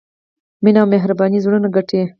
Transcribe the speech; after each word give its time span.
مینه 0.63 0.79
او 0.81 0.87
مهرباني 0.93 1.37
زړونه 1.45 1.67
ګټي. 1.75 2.01